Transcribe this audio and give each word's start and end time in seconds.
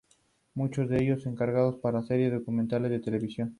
Muchos 0.55 0.89
de 0.89 0.97
ellos 0.97 1.21
son 1.21 1.33
encargos 1.33 1.75
para 1.75 2.01
series 2.01 2.31
documentales 2.33 2.89
de 2.89 3.01
televisión. 3.01 3.49